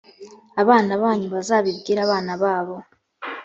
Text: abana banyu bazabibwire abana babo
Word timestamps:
abana 0.61 0.91
banyu 1.03 1.27
bazabibwire 1.35 1.99
abana 2.03 2.33
babo 2.43 2.75